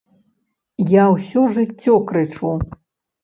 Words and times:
Я 0.91 1.03
ўсё 1.15 1.43
жыццё 1.55 1.95
крычу. 2.13 2.51